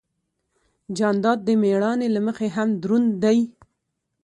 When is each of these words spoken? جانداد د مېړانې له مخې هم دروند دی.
جانداد 0.97 1.39
د 1.47 1.49
مېړانې 1.61 2.07
له 2.15 2.19
مخې 2.27 2.47
هم 2.55 2.69
دروند 2.81 3.09
دی. 3.23 3.39